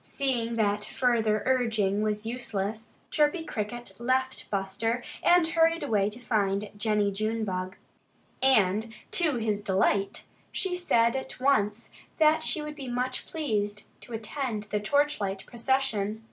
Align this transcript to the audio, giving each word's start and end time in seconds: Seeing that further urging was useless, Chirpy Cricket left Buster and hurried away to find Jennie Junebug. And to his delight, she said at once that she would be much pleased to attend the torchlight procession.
Seeing 0.00 0.56
that 0.56 0.86
further 0.86 1.42
urging 1.44 2.00
was 2.00 2.24
useless, 2.24 2.96
Chirpy 3.10 3.44
Cricket 3.44 3.92
left 3.98 4.48
Buster 4.48 5.04
and 5.22 5.46
hurried 5.48 5.82
away 5.82 6.08
to 6.08 6.18
find 6.18 6.70
Jennie 6.74 7.10
Junebug. 7.12 7.76
And 8.42 8.94
to 9.10 9.36
his 9.36 9.60
delight, 9.60 10.24
she 10.50 10.74
said 10.74 11.14
at 11.14 11.38
once 11.38 11.90
that 12.16 12.42
she 12.42 12.62
would 12.62 12.74
be 12.74 12.88
much 12.88 13.26
pleased 13.26 13.82
to 14.00 14.14
attend 14.14 14.62
the 14.62 14.80
torchlight 14.80 15.44
procession. 15.44 16.24